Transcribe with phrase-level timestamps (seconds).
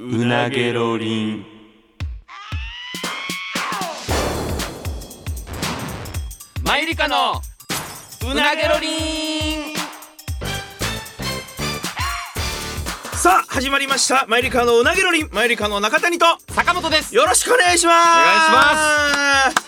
[0.00, 1.44] うなげろりん。
[6.64, 7.42] マイリカの
[8.30, 9.74] うなげろりん。
[13.16, 14.24] さあ始まりました。
[14.28, 15.30] マイリカのうなげろりん。
[15.32, 17.12] マイリカの中谷と坂本です。
[17.16, 17.96] よろしくお願いします。
[17.96, 19.60] お願いしま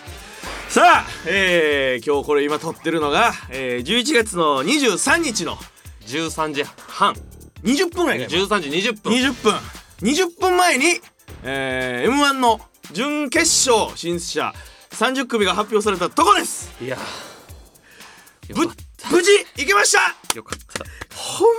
[0.69, 5.57] すさあ、えー、今日これ今撮ってるのが、えー、11月の23日の
[6.07, 7.15] 13時半。
[7.65, 9.13] 20分ぐらいね13時20分。
[9.13, 10.85] 20分20分前に、
[11.43, 12.59] えー、m 1の
[12.93, 14.55] 準決勝進出者
[14.91, 16.73] 30組が発表されたとこです。
[16.83, 16.97] いや
[18.49, 20.37] ぶ無事行けました。
[20.37, 20.85] よかった。
[21.15, 21.53] ほんま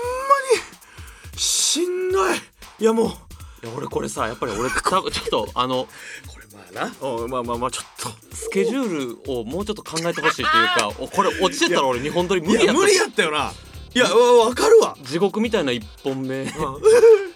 [1.33, 2.37] にしんどい。
[2.79, 3.07] いやもう。
[3.07, 5.87] いや俺これさやっぱり俺ちょっとあの
[6.27, 6.93] これまあな。
[6.99, 13.53] おまあまあまあちょっとスケジュールをもうちょっと考えてほしいっていうか おこれ落ちてたら俺日本撮り無理やった無理やったよな。
[13.93, 14.97] いやわわかるわ。
[15.03, 16.45] 地獄みたいな1本目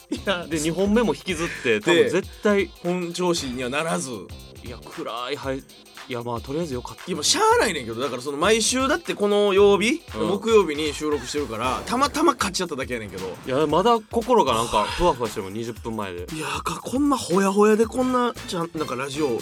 [0.10, 4.12] で2本目も引きずって多で分絶対本調子にはならず。
[4.64, 5.64] いや暗いはい
[6.08, 7.04] いやまあとりあえずよかった。
[7.06, 10.28] いやもうしゃあないねんけどだからその毎週だってこの曜日、うん。
[10.30, 13.26] 木曜日に収録してるからたまたま勝ち合っただけやねんけど。
[13.46, 16.28] いやまだ心がなんかふわふわしてるもん20分前で。
[16.34, 19.38] いやかこんなほやほやでこんなちゃんなんかラジオな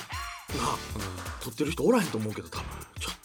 [1.42, 2.66] 撮ってる人おらへんと思うけど多分。
[3.00, 3.18] ちょっと。
[3.18, 3.23] うん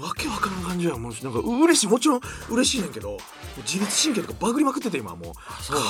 [0.00, 0.96] わけわからん感じや。
[0.96, 1.86] もうなんか嬉しい。
[1.88, 3.18] もちろん嬉しいねんけど
[3.58, 5.34] 自律神経とかバグりまくってて今もう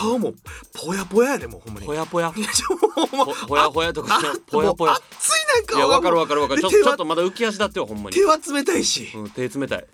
[0.01, 0.33] 顔も
[0.73, 1.87] ぽやぽややでもうほんまに。
[1.87, 2.33] ほやぽや。
[2.37, 4.20] いやちょもうほんまほほやほやとかあ
[4.51, 4.95] ぽやぽや。
[4.95, 6.62] 熱いなんかいやわかるわかるわかる。
[6.62, 8.17] ちょっとまだ浮き足だってよほんまに。
[8.17, 9.87] 手は冷たいし、うん手冷たい。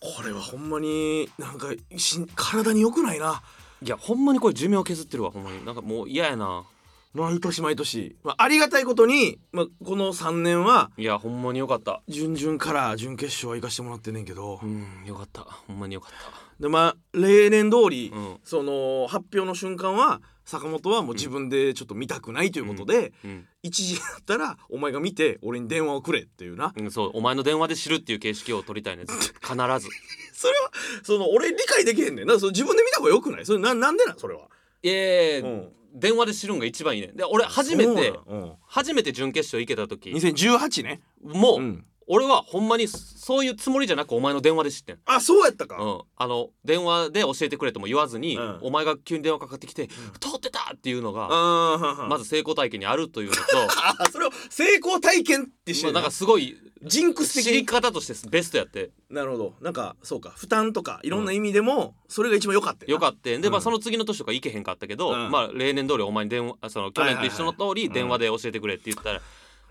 [0.00, 3.42] これはほんまになんかしん体に良くないな。
[3.82, 5.64] いやほんまにこれ寿命削ってるわほんまに。
[5.64, 6.64] なんかもう嫌やな
[7.14, 12.02] 毎年毎年、まあ、ありがたいことに、まあ、この3年はいやほんまによかった。
[12.08, 15.42] 準々から準決勝は行かしてもらってんねんけど、うんよかった。
[15.42, 16.12] ほんまによかっ
[16.60, 18.36] でまあ例年通り、たうん。
[18.44, 23.46] その発表の瞬間は坂本はもう自分でちょっと見たくないということで、うん。
[23.62, 26.72] 一時だったらお前が見て俺に電話をくれっていうな。
[26.76, 29.04] うん、そうお前の電話で知るっていう形式を取りたいね。
[29.06, 29.88] 必ず。
[30.34, 30.70] それは
[31.02, 32.38] その俺理解できへんねんな。
[32.38, 33.46] その自分で見た方がよくない？
[33.46, 34.18] それななんでなん？
[34.18, 34.48] それは、
[34.82, 37.08] いやいやうん電話で知るんが一番いいね。
[37.14, 38.52] で俺初めてうん。
[38.66, 40.10] 初めて準決勝行けた時。
[40.10, 41.00] 2018ね。
[41.22, 44.98] もう、うん俺はほんまにそういうつもりじゃなくお前の電話で知ってん。
[45.04, 48.58] あそうやったか、うん、あの電話で教えてくれとも言わずに、うん。
[48.62, 53.42] お前が急に電話かかってきて「通ってた!」っていうのが、あまず成功体験にあるというのと
[54.02, 58.90] あそれを成功体験ってしてまあるなんかすごいジンクス知り方としてベストやって。
[59.10, 59.54] なるほど。
[59.60, 63.30] なんかそうか負担とかいろんな意味でもそれが一番良かったよかっった。
[63.30, 63.62] で、まあ、うん。
[63.62, 65.30] その次の年とか行けへんかったけど、うん。
[65.30, 69.20] まあ例年通りお前に電話あその去年と一緒の通り電話で教えてくれって言ったら、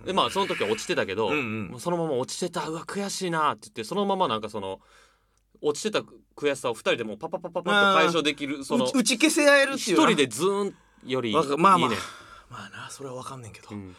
[0.05, 1.67] でまあその時は落ちてたけど、うんうん。
[1.69, 4.79] もうそのまま落ちてたうわ悔しいなって言ってそのままなんかその
[5.61, 5.99] 落ちてた
[6.35, 10.75] 悔しさを二人でもうパパパパパッと解消できるその打ち消せ合えるっていうな一人でズーン
[11.05, 11.89] よりいいわかまあまあ。
[11.89, 11.95] ね、
[12.49, 13.95] まあなそれは分かんねんけど、いうん。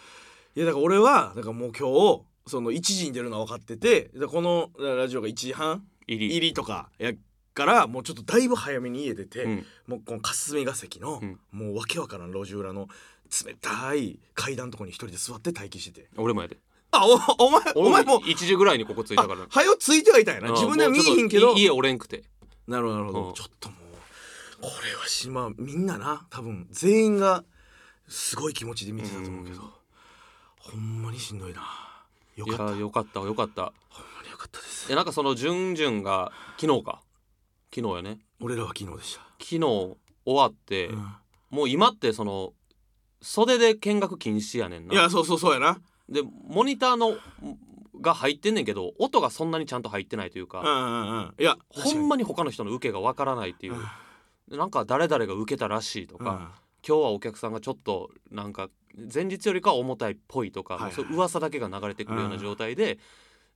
[0.54, 6.36] やだから俺はだからもう今日その1時に出るのは分かっててでこのラジオが1時半入り。
[6.36, 7.12] 入りとかや
[7.54, 9.66] からもうちょっとだいぶ早めに家出て、うん。
[9.88, 11.41] もうこの霞が関の、うん。
[11.50, 12.86] もうわけわからん路地裏の
[13.44, 16.09] 冷たい階段のとこに一人で座って待機してて。
[16.16, 16.59] 俺もやで。
[16.91, 18.21] あおお前お前も。
[18.22, 19.43] 1時ぐらいにここ着いたから。
[19.43, 20.49] あはよついてはいたんやな。
[20.49, 21.55] うん自分では見えへんけど。
[21.55, 22.25] 家おれんくて。
[22.66, 23.34] なるほどなるほど、うん。
[23.34, 26.27] ちょっともうこれはしまあみんなな。
[26.31, 27.44] 多分全員が
[28.09, 29.69] すごい気持ちで見てたと思うけど、うん
[30.59, 31.62] ほんまにしんどいな。
[32.37, 32.72] よいかった。
[32.75, 33.72] やよかったよかった。
[33.89, 34.89] ほんまによかったです。
[34.89, 37.00] でなんかその準々が昨日か？
[37.75, 38.19] 昨日やね。
[38.41, 40.95] 俺らは昨日でし昨日終わって、た、
[41.50, 42.53] もう今ってその
[43.21, 44.95] 袖で見学禁止やねんな。
[44.95, 45.81] いやそうそうそうやな。
[46.09, 47.17] でモニターの
[48.01, 51.34] が入ってんねんけど音がそんなにちゃんと入ってないというか、うんうんうん。
[51.39, 53.75] いやほんまに他の人の受けがわからないっていう、
[54.49, 56.37] でなんか誰々が受けたらしいとか、うん。
[56.87, 58.69] 今日はお客さんがちょっとなんか
[59.12, 62.99] 前日よりかは重たいっぽいとか、はいはいそう噂だけが流れてくるような状態で、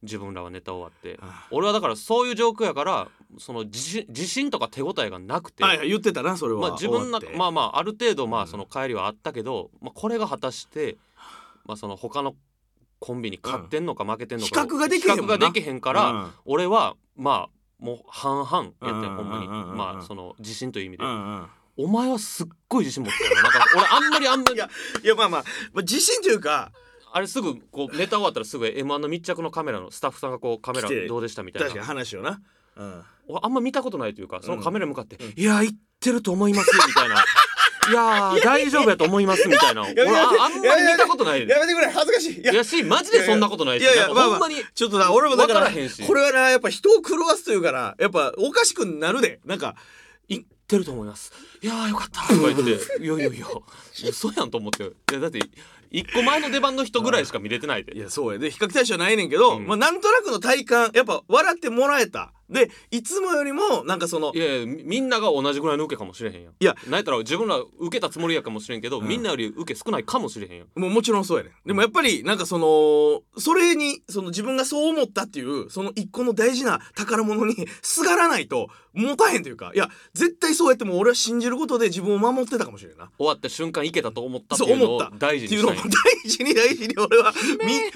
[0.02, 3.08] 自分らはネタ終わって、うん俺はだからそういう状況やから
[3.38, 7.36] その自信自信とか手応えがなくて、言ってたなそれは、まあ、自分の終わって。
[7.36, 8.44] まあまあある程度まうん。
[8.44, 10.96] あその帰りはあったけど、まあ、これが果たして、
[11.64, 12.34] まあ、その他の
[12.98, 16.30] コンビに勝ってんのか負けてんのか、比較ができへん比較ができへんから、うん。
[16.44, 19.48] 俺はまあもう半々やってほんまに。
[19.76, 21.04] まあその自信という意味で、
[21.76, 24.54] お前はすっごい自信持ってるなんか俺あんまりあんまり。
[24.54, 24.68] いや
[25.04, 26.72] いやまあまあ、まあ、自信というか
[27.14, 32.40] あれすぐこうネタ終わったらすぐ M1 の密着のカメラのスタッフさんがこうカメラどうでしたみたい確かにな話をな、
[32.76, 37.16] うん、俺あんま見たことないというかそのカメラに向かって「うんいや言ってると思います」みたいな
[37.90, 39.82] 「いやー大丈夫やと思います」みたいな。
[39.82, 41.48] 俺ああんまり見たことない。
[41.48, 42.40] やめてくれ恥ずかしい。
[42.40, 46.06] いやしマジでそんなことないしいやいやほんまにちょっとな俺もだからわからへんし。
[46.06, 49.40] これはなやっぱ人を狂わすというかなやっぱおかしくなるで。
[49.44, 49.74] なんか
[50.28, 51.32] いってると思います。
[51.60, 53.02] いやーよかったとか言って。
[53.02, 53.26] いやいや。
[53.26, 53.46] いや
[54.08, 54.84] 嘘やんと思って。
[54.84, 55.40] いやだって
[55.92, 57.96] 一個前の出番の人ぐらいしか見れてないで。
[57.96, 58.38] いやそうや。
[58.38, 59.66] で比較対象はないねんけど、うん。
[59.66, 62.32] まあなんとなくの体感やっぱ笑ってもらえた。
[62.50, 66.52] でいつもよりもなんかそのいやいやみみんなが同じぐらいの受けかもしれへんやん。
[66.58, 66.74] いや。
[66.86, 69.08] なんやったら自分ら受けたつもりやかもしれんけど、うん。
[69.08, 70.80] みんなより受け少ないかもしれへんやん。
[70.80, 71.52] もうもちろんそうやねん。
[71.66, 83.10] でもやっぱりなんかそのそれにその自分がそう思ったっていうその一個の大事な宝物に すがらないと持たへんというかいや絶対そうやってもう俺は信じることで自分を守ってたかもしれんな。
[83.18, 85.26] 終わった瞬間いけたと思ったっていうのをそう思った。
[85.26, 85.76] 大事っていうの 大
[86.28, 87.32] 事に大事に俺は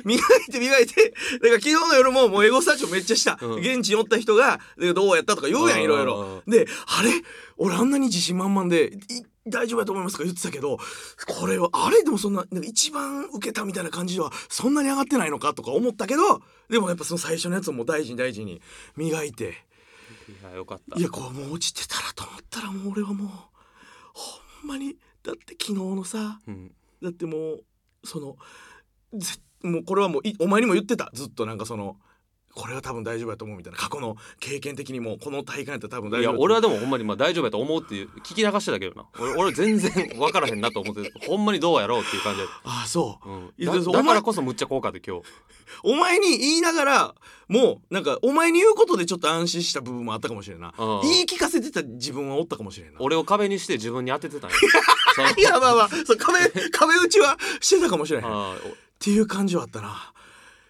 [0.04, 1.14] み磨いて磨いて。
[1.42, 3.60] だから昨日の夜ももうエゴスタジオめっちゃした、うん。
[3.60, 6.42] 現地におった人がでどうやったとか言うやんいろいろ。
[6.46, 7.10] であれ？
[7.58, 10.78] 俺あんなに自信満々でい大丈夫やと思いますとか言ってたけど
[11.26, 18.60] これはあれでもそんななんか一番受けたみたいな感じではそんなに上がってないのかとか思ったけどでもやっぱその最初のやつをもう大事に大事に
[18.96, 19.65] 磨いて
[20.28, 20.98] いやよかった。
[20.98, 26.72] いやこうもう落ちてたらと思ったらもう俺はもうほんまにだって昨日のさうん。
[27.02, 27.64] だってもう
[28.04, 28.36] その
[29.14, 31.10] ぜもうこれはもういお前にも言ってた。
[31.12, 31.96] ずっとなんかその
[32.56, 33.78] これは多分大丈夫やと思うみたいな。
[33.78, 39.06] 過去の経験的にもこの大会やったら多分大丈夫いや俺はでもほんまにまあ大丈夫やと思うっていう聞き流してたけどな。
[39.20, 43.28] 俺俺全然分からへんなと思ってほんまにどうやろうっていう感じで、ああそう。
[43.28, 45.22] うん、だだからこそむっちゃ効果で今日。
[45.82, 47.14] お前に言いながら
[47.48, 50.72] もうなんかお前に言うことでちょっと安心した部分もあったかもしれんな。
[50.78, 51.00] うん。
[51.02, 53.00] 言い聞かせてた自分はおったかもしれんな。
[53.00, 54.56] 俺を壁にして自分に当ててたんや。
[55.36, 56.38] いやまあまあそう壁
[56.70, 58.24] 壁打ちはしてたかもしれへん。
[58.24, 58.56] っあ
[58.98, 60.12] ていう感じはあったな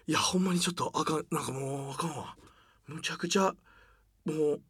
[0.07, 2.35] いやほんまにちょっとあかんなんかもうあかんわ。
[2.87, 3.53] むちゃくちゃ
[4.25, 4.61] もう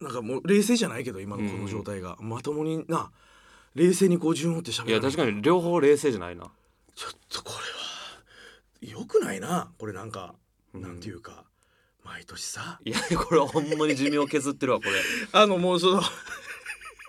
[0.00, 3.10] なんかもう冷静じゃないけど今のこの状態が、まともにな
[3.74, 6.50] 冷静にこう順を追って喋いや確かに両方冷静じゃないな。
[6.94, 7.52] ちょっとこ
[8.82, 9.70] れはよくないな。
[9.78, 10.34] これなんか、
[10.74, 10.82] うん。
[10.82, 11.44] なんていうか
[12.04, 12.80] 毎年さ。
[12.84, 14.92] いやこれはほんまに寿命削ってるわこれ。
[15.32, 16.02] あのもうその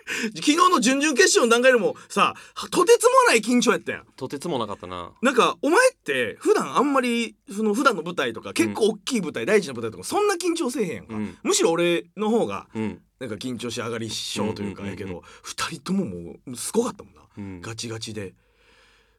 [0.34, 2.34] 昨日の準々決勝の段階でもさ
[2.70, 4.06] とてつもない緊張やったやん。
[4.16, 5.12] とてつもなかったな。
[5.22, 11.38] なんかお前って普段あんまりその普段の舞台とか結構大きい舞台、大事な舞台とかそんな緊張せえへんやんか、うん。
[11.42, 13.02] むしろ俺の方がうん。
[13.18, 14.88] なんか緊張し上がり症というかうん。
[14.88, 15.06] うんうんうん。
[15.06, 17.22] やけど二人とももうすごかったもんな。
[17.38, 17.60] うん。
[17.60, 18.34] ガチガチで。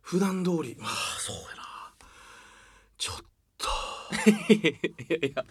[0.01, 1.93] 普段通りまあそうやな。
[2.97, 3.69] ちょっと。
[4.53, 4.61] い
[5.09, 5.45] やいや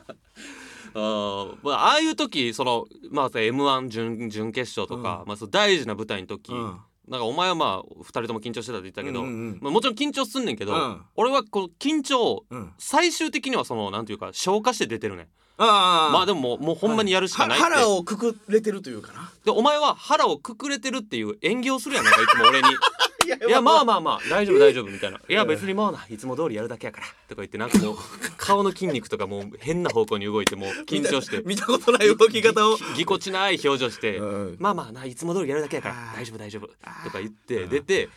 [0.94, 5.28] あーまあああいう時そのまあ m 1準準決勝とか、うん。
[5.28, 6.80] まあ、その大事な舞台の時、うん。
[7.08, 9.58] なんかお前はまあ2人とも緊張してたって言ったけど、うんうんうん。
[9.60, 11.02] まあ、もちろん緊張すんねんけど、うん。
[11.16, 12.44] 俺はこの緊張
[12.78, 15.26] 最終的にはそのなんていうか消化して出てるねん。
[15.56, 19.30] あまあでももうほんまにやるしかないは腹をくくれてるというかな。
[19.44, 22.04] でお前は腹をくくれてるっていう演技をするやん。
[22.04, 22.68] なんかいつも俺に
[23.24, 24.00] いやまあまあ。
[24.00, 25.20] まあ大丈夫大丈夫みたいな。
[25.28, 27.96] いや別にまあないつも通りやるだけやからとか言ってなんかもう
[28.36, 32.76] 顔の筋肉とかもう変な方向に動いてもう緊張して見たことない動き方を。
[32.76, 34.56] ぎぎこちない表情して、うん。
[34.58, 38.08] まあまあないつも通りやるだけやから大丈夫大丈夫とか言ってうん出て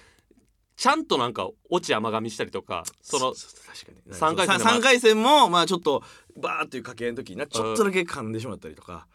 [0.75, 4.13] ちゃんとなんかオチ甘噛みしたりとかそのうそう確かに。
[4.13, 6.03] 三回戦回戦もまあちょっと
[6.35, 9.07] バーっていう掛け合いの時になちょっとだけ噛んでしまったりとか。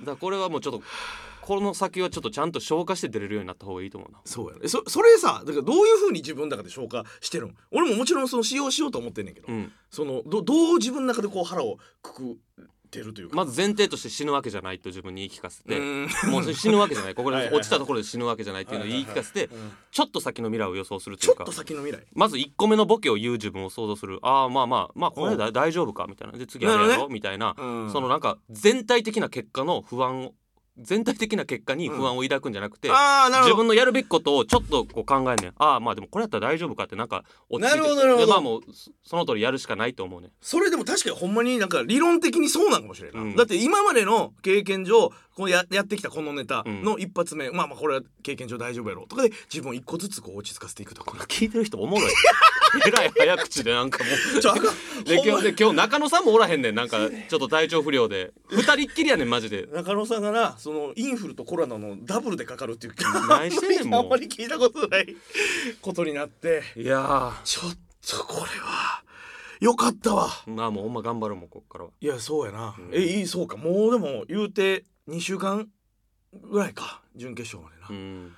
[0.00, 0.82] だからこれはもうちょっと
[1.50, 4.20] この先はちょっとちゃんと消化して出れるようになった方がいいと思うな。
[4.24, 4.68] そうやね。
[4.68, 9.72] そそれさだからどういうふうに自分の中で消化してるん俺ももちろんその使用しようと思ってんねんけど、うん。
[9.90, 13.34] そのどどう自分の中でこう腹をくくってるというか。
[13.34, 15.76] まず前提として死ぬわけじゃないと自分に言い聞かせて。
[15.76, 16.08] うん。
[16.30, 17.16] もう死ぬわけじゃない。
[17.16, 22.06] ここで 落ちたところで死ぬわけじゃないっていうのを言い聞かせてうんちょっと先の未来を予想するとちょっいうかと先の未来。
[22.12, 24.20] まず1個目のボケを言う自分を想像する。
[24.22, 26.06] ああまあまあまあこれだ大丈夫か？
[26.08, 26.38] みたいな。
[26.38, 30.34] で次あれやろ、みたいな、うんそのなんか全体的な結果の不安を
[30.82, 33.54] 全体的な結果に不安を抱くんじゃなくて、ああなるほど。
[33.54, 35.52] 自分のやるべきことをちょっとこう考えんねん。
[35.58, 37.80] ああまあでもこれやったら大丈夫かってなんか落ち着いて。
[37.80, 38.26] なるほどなるほど。
[38.26, 43.20] でまあもうそその通りやるしかないと思うねそれでも確かにほんまになんか理論的にそうなんかもしれんな。
[43.20, 43.36] い、うん。
[43.36, 45.10] だって今までの経験上
[45.40, 51.16] こうややってきたこのネタの一発目、まあまあこれは経験上大丈夫やろとかで自分を一個ずつこう落ち着かせていくとか。
[51.28, 52.12] 聞いてる人おもろい。
[52.86, 54.40] えらい早口でなんかもう。
[54.40, 54.52] ちょ
[55.02, 56.74] で今日で今日中野さんもおらへんねん。
[56.74, 58.34] なんかちょっと体調不良で。
[58.50, 59.66] 二人っきりやねんマジで。
[59.72, 62.94] 中野さんがなそのインフルとコロナのダブルでかかるっていう
[63.30, 64.02] 何してんねんもう。
[64.02, 65.16] あんまり聞いたことない。
[65.80, 66.62] ことになって。
[66.76, 69.02] いやちょっとこれは
[69.60, 70.28] よかったわ。
[70.28, 71.90] ーまあもうほんま頑張るもんこっからは。
[72.00, 72.90] いやそうやな、うん。
[72.94, 73.58] えいいそうか。
[73.58, 75.68] もうでも言うて2週間
[76.32, 78.32] ぐらいか準決勝までな、いうん。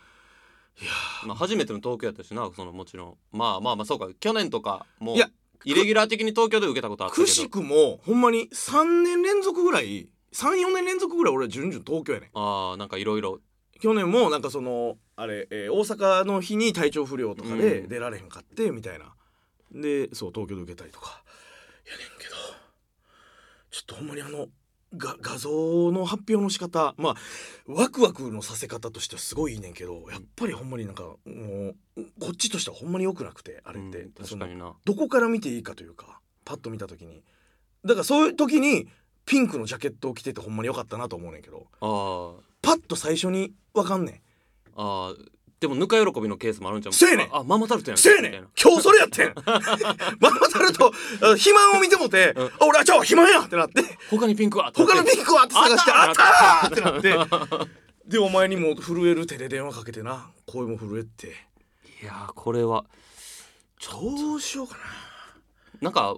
[0.80, 0.88] や
[1.26, 3.16] まあ初めての東京やったしなそのもちろん。
[3.30, 4.08] まあまあまあそうか。
[4.18, 5.28] 去年とかもういや
[5.64, 7.26] イレギュラー的に東京で受けたことあったけど。
[7.26, 12.30] くしくもほんまに3年連続ぐらい34年連続ぐらい俺は準々東京やねん。
[12.34, 13.40] ああなんかいろいろ
[13.80, 17.88] 去年もなんかそのあれ、えー大阪の日に体調不良とかでうん。
[17.88, 19.12] 出られへんかってみたいな、
[19.72, 21.22] でそう東京で受けたりとか。
[21.84, 22.34] やねんけど
[23.70, 24.46] ちょっとほんまにあの
[24.96, 27.14] が画像の発表の仕方まあ
[27.66, 31.76] ワクワクのさせ方としてはすごいいいねんけどやっぱりほんまになんかもう
[32.20, 34.74] こっちとしてはほんまに良くなくてあれって、うん確かにな。
[34.84, 37.22] どこから見ていいかというかパッと見た時に。
[37.84, 38.88] だからそういう時に
[39.24, 44.14] ピンクのジャケットを着ててほんまに良かったなと思うねんけどあパッと最初に分かんねん。
[44.14, 44.18] ー
[44.76, 45.28] あー
[45.62, 47.28] でもぬか喜びのケースもあるんじゃんせやねん。
[47.32, 48.48] ああママタルトやんせやねん。
[48.60, 49.32] 今日それやってん。
[50.18, 50.90] ママタルトあ
[51.36, 52.46] 肥満を見てもて、うん。
[52.46, 53.80] あ俺はちょ肥満やってなって。
[54.10, 57.70] 他にピンクは他のピンクはって探してああっったたーってなって。
[58.06, 60.32] でお前にも震える手で電話かけてな。
[60.46, 61.28] 声も震えて。
[62.02, 62.84] いやーこれは
[63.88, 64.76] どうしようか
[65.80, 66.16] なんか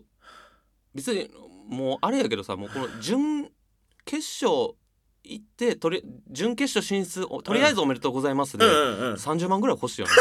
[0.95, 1.31] 別に
[1.69, 3.51] もうあれやけどさもうこの準
[4.07, 4.75] 決勝
[5.25, 9.15] 行ってとり準決勝進出おとりあえずおめでとうございますで、な、うんうん。
[9.15, 10.13] 30万ぐらい欲しいよね。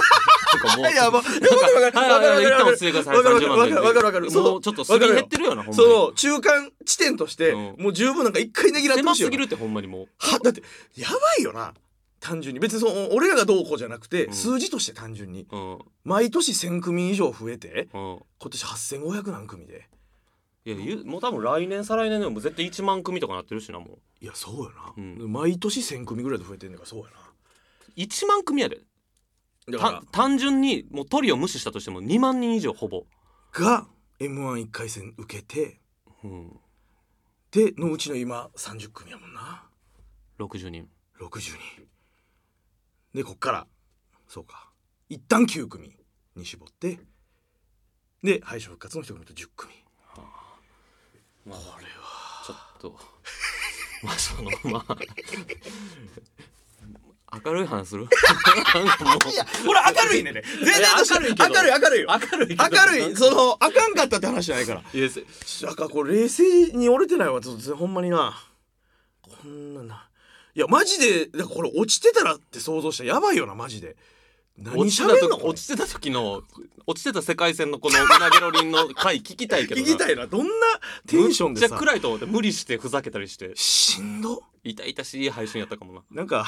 [0.53, 2.35] なんかもうやばいなんかわかるわかる。
[2.35, 3.75] はい一旦落ち着いてくださいわかる30万で。
[3.75, 4.31] わかるわかる。
[4.31, 5.89] もうちょっとすり減ってるよなほんまに。
[5.89, 7.75] その中間地点として、うん。
[7.79, 10.07] もう十分なんか一回ねぎらってほしい狭すぎるってほんまにもう。
[10.17, 10.63] はだって
[10.95, 11.73] やばいよな。
[12.21, 12.61] 単純に。
[12.61, 14.33] 別にその俺らがどうこうじゃなくて、うん。
[14.33, 15.47] 数字として単純に。
[15.51, 15.79] うん。
[16.05, 18.19] 毎年1,000組以上増えてうん。
[18.39, 19.89] 今年8,500何組で
[20.65, 24.23] いやゆもう多分来年再来年でも絶対1万組とかなってるしなもう。
[24.23, 25.31] いやそうよな、うん。
[25.31, 27.05] 毎年1,000組ぐらいで増えてんねんからそうや
[27.97, 28.79] 1万組やで
[29.67, 33.05] なだからた単純にもうトリを無視したとしても2万人以上ほぼ、
[33.51, 33.87] が
[34.19, 35.79] m 1 1回戦受けて
[36.23, 36.59] うん、
[37.51, 39.67] でのうちの今30組やもんな。
[40.39, 40.87] 60人。
[41.19, 41.59] 60人。
[43.13, 43.67] でこっから
[44.27, 44.69] そうか。
[45.09, 45.97] 一旦9組
[46.35, 46.99] に絞って
[48.23, 49.73] で敗者復活の1組と10組
[51.45, 52.43] まあこれは。
[52.45, 52.99] ちょっと。
[54.03, 54.97] まあそのまあ。
[57.45, 58.03] 明るい話する？
[58.05, 60.31] いやこれ明るいね。
[60.31, 62.07] んね全然明るい明るい明るいよ。
[62.09, 63.15] 明るい明るい。
[63.15, 64.83] そのあかんかったって話じゃないから。
[64.93, 65.25] いやせ
[65.65, 67.41] なんかこれ冷静に折れてないわ。
[67.41, 68.37] ちょっとほんまにな。
[69.21, 70.09] こんなな。
[70.55, 73.87] いやマジでだからこれ落ちてたらって想像したらやばいよなマジで。
[73.89, 73.97] 何
[74.59, 76.43] 落ちてた時落ちてた時の
[76.85, 79.87] 落ちてた世界線のこのうなげろりんの回聞きたいけどな。
[79.87, 80.27] 聞きたいな。
[80.27, 80.51] どんな
[81.07, 83.51] テンションでめっちさゃ暗いと思って無理してふざけたりして。
[83.55, 84.43] しんど。
[84.65, 86.01] 痛々しい配信やったかもな。
[86.11, 86.45] なんか。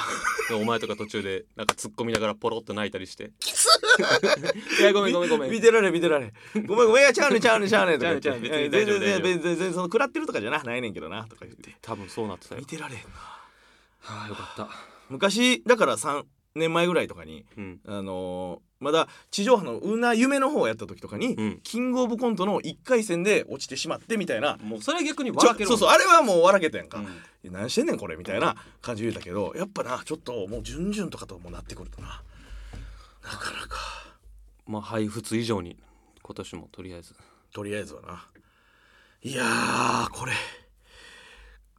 [0.50, 3.32] でお前とか途中でなんか突っ込みながらポロッと泣いたりして。
[4.80, 5.52] いやごめんごめんごめん。
[5.52, 6.34] 見てられん見てられん
[6.66, 7.04] ごめんごめん。
[7.04, 13.04] いやちゃうねんちゃうねんちゃうねんとか全然全然全然その食らってるとかじゃなないねんけどなとか言って多分そうなってたよ見てられんな
[14.02, 14.70] はあよかった
[15.10, 16.24] 昔だから3
[16.56, 17.80] 年前ぐらいとかにうん。
[17.86, 21.60] あのーまだ地上波のうな夢の方をやった時とかに、うん。
[21.64, 24.58] キングオブコントの1回戦で落ちてしまってみたいな。
[24.58, 27.52] もうそれは逆に笑けるそうそうあれはもう笑けたやんか、うん。
[27.52, 32.22] 何してんねんこれみたいな感じで言うたけどやっぱなちょっともう準々とかともなってくるとな。
[33.24, 33.80] なかなか。
[34.68, 35.78] まあ配布以上に
[36.22, 37.16] 今年もとりあえず。
[37.54, 38.28] とりあえずはな。
[39.24, 40.34] いやーこれ。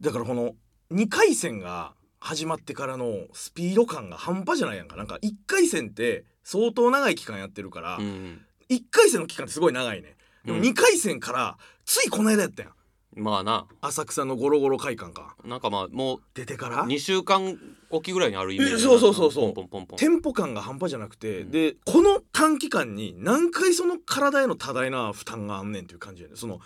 [0.01, 0.55] だからこの
[0.91, 1.93] 2回戦が
[2.27, 4.97] 始まってからのスピード感が半端じゃないやんか。
[4.97, 10.17] なんか1回戦って相当長い期間やってるから、うん1回戦の期間ってすごい長いね。
[10.45, 10.65] でもうん。
[10.65, 12.73] 2回戦からついこの間やったやん。
[13.15, 13.67] まあな。
[13.81, 15.37] 浅草のゴロゴロ会館か。
[15.45, 16.83] なんかまあも出てから？
[16.83, 17.57] う2週間
[17.91, 19.55] おきぐらいにあるイメージえそうそうそうそう。
[19.55, 21.51] ポンポンポンテンポ感が半端じゃなくて、うん。
[21.53, 26.59] でこの短期間に何回その体への多大な負担があんねんっていう感じやねその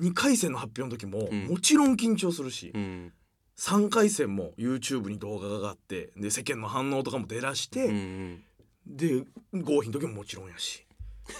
[0.00, 1.46] 2回戦の発表の時も、うん。
[1.46, 3.12] もちろん緊張するし、うん
[3.56, 8.44] 3回戦も YouTube に動画が上がってで世間の反応とかも出だして、うんうん。
[8.86, 10.86] で合否の時ももちろんやし。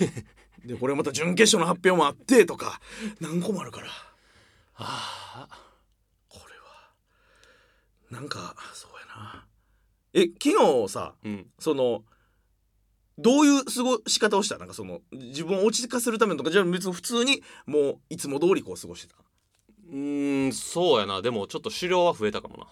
[0.64, 2.80] でこれまた準決勝の発表もあってとか
[3.20, 3.88] 何個もあるから。
[3.88, 4.14] は
[4.76, 5.48] あ
[6.28, 6.90] これは
[8.10, 9.46] なんかそうやな。
[10.14, 11.50] え昨日さうん。
[11.58, 12.04] その
[13.18, 14.58] どういう過ごし方をした？
[14.58, 19.23] なんかその自分を落ち着かせるためのとかじゃあ別に普通にもういつも通りこう過ごしてた？
[19.94, 21.22] うーんそうやな。
[21.22, 22.66] でもちょっと狩猟は増えたかも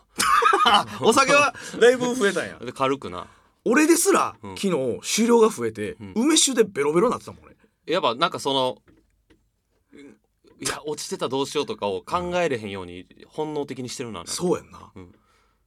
[0.66, 0.86] な。
[1.00, 2.58] お酒はだいぶ増えたんや。
[2.64, 3.28] で軽くな。
[3.64, 4.56] 俺ですら、うん。
[4.56, 6.12] 昨日終了が増えて、うん。
[6.16, 8.82] 梅酒でベロベロなってたもん俺やっぱなんかその
[10.60, 15.12] いや落ちてたどうしようとかを考えれへんように本能的にしてるなそうやんな、うん。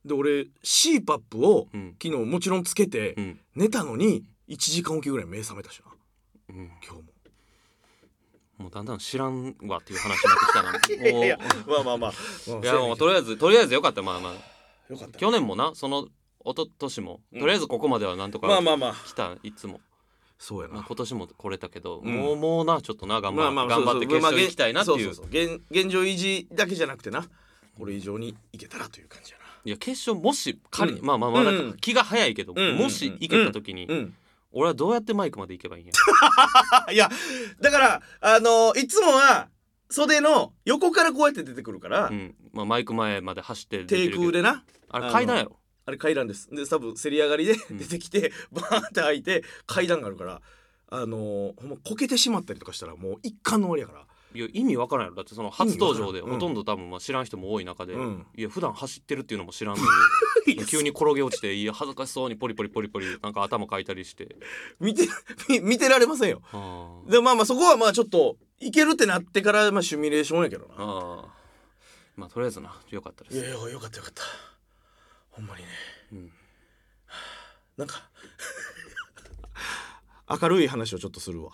[0.05, 1.95] で俺 CPAP をうん。
[2.01, 3.39] 昨日もちろんつけて、うん。
[3.55, 5.85] 寝たのに1時間おきぐらい目覚めたしな。
[6.49, 6.65] うん。
[6.85, 7.14] 今日も
[8.57, 11.11] もうだんだん知らんわっていう話になってきたな。
[11.13, 12.11] も ういやいやまあまあまあ、
[12.47, 14.33] まあ、いやもうとりあえずとりあえずよかったまあまあ。
[14.91, 15.19] よかった。
[15.19, 16.07] 去年もなその
[16.45, 17.21] 一昨年も。
[17.33, 17.39] うん。
[17.39, 18.93] とりあえずここまではなんとかまあまあまあ。
[18.93, 19.81] 来たいつも、
[20.37, 20.75] そうやな。
[20.75, 22.15] まあ、今年も来れたけど、うん。
[22.15, 25.57] もうもうなちょっとな頑張,、まあまあ頑張って決勝行きたいなっていう,、そうそうそう。
[25.57, 27.27] 現現状維持だけじゃなくてな。
[27.77, 31.05] これ以上にいけたらという感じやいや決勝もし仮に、うん。
[31.05, 31.77] まあまあまだうん。
[31.77, 32.77] 気が早いけど、うん。
[32.77, 34.15] もし行けた時に、なうん
[34.55, 35.93] 俺はどうやってマイクまで行けばいいんや
[36.87, 37.09] あ いや
[37.59, 39.49] だからあのいつもは
[39.89, 42.35] 袖の横からこうやって出てくるから、うん。
[42.53, 44.21] まあ、マイク前まで走って出て低るけど。
[44.21, 44.63] 空でな。
[44.89, 45.59] あれ階段やろ？
[45.85, 46.49] あれ階段です。
[46.49, 47.77] で多分せり上がりでうん。
[47.77, 50.41] 出てきて、 バーンって開いて階段があるから
[50.89, 55.15] あのーほんまこけてしまったりとかしたらもう一貫の終わりやからいや意味わからんやろ。
[55.15, 58.27] だってその初登場でほとんど多分まあ知らん人も多い中で、うん。
[58.35, 59.83] いや普段走ってるっていうのも知らんの
[60.45, 64.35] に 急に転げ落ちていや恥ずかしそうにポリポリポリポリなんか頭かいたりして。
[64.79, 65.07] 見て
[65.49, 66.41] 見見てられませんよ。
[66.51, 67.11] あー。
[67.11, 70.73] でまあまあそこはまあちょっといけるってなってからまあシミュレーションやけどな。
[70.77, 71.25] あー。
[72.17, 73.37] まあとりあえずなよかったです。
[73.37, 74.23] いやいやよかったよかった。
[75.31, 75.69] ほんまにね。
[76.11, 76.31] うん。
[77.77, 78.09] なんか
[80.41, 81.51] 明るい話をちょっとするわ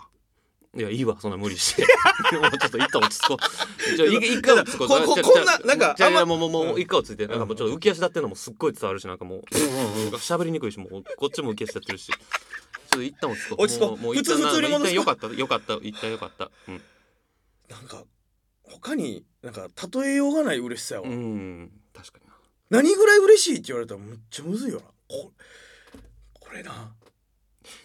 [0.74, 1.86] いやいいわそんな無理して。
[2.40, 3.96] もうちょっと一旦落ち着こう。
[3.98, 4.88] じゃあ一一回落ち着こう。
[4.88, 6.82] こここんななんかじゃあもうもうもううん。
[6.82, 9.42] 一回落ち着いてなんかもうちょっと浮き足立ってるのもすっごい伝わるしなんかもう
[10.16, 12.08] 喋りにくいしもうこっちも浮き足立ってるし。
[12.08, 13.64] ちょっと一旦落ち着こう。
[13.64, 13.90] 落ち着こう。
[13.92, 15.12] ももう普通一旦普通よか。
[15.12, 16.52] ったよかった一旦よかった。
[16.70, 16.82] うん。
[17.70, 18.06] なんか
[18.64, 21.72] 他になんか例えようがない嬉しさやわ、うん。
[21.94, 22.34] 確かにな。
[22.70, 24.86] 何ぐらい嬉しいって言われたらめっちゃむずいよな。
[25.10, 25.34] こ
[26.40, 26.94] これな。